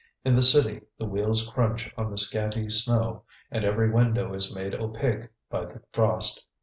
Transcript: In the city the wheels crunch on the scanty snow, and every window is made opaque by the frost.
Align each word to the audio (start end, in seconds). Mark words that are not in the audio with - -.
In 0.25 0.35
the 0.35 0.41
city 0.41 0.81
the 0.97 1.05
wheels 1.05 1.47
crunch 1.47 1.93
on 1.95 2.09
the 2.09 2.17
scanty 2.17 2.67
snow, 2.69 3.21
and 3.51 3.63
every 3.63 3.91
window 3.91 4.33
is 4.33 4.51
made 4.51 4.73
opaque 4.73 5.27
by 5.47 5.65
the 5.65 5.83
frost. 5.93 6.43